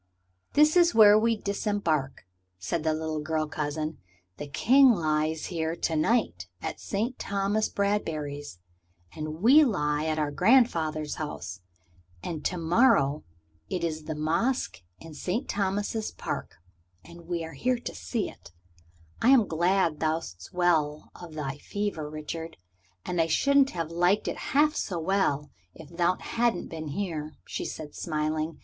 [0.53, 2.25] "This is where we disembark,"
[2.57, 3.99] said the little girl cousin.
[4.37, 8.57] "The King lies here to night at Sir Thomas Bradbury's.
[9.15, 11.61] And we lie at our grandfather's house.
[12.23, 13.23] And to morrow
[13.69, 16.55] it is the Masque in Sir Thomas's Park.
[17.05, 18.51] And we are to see it.
[19.21, 22.57] I am glad thou'st well of thy fever, Richard.
[23.05, 27.93] I shouldn't have liked it half so well if thou hadn't been here," she said,
[27.93, 28.59] smiling.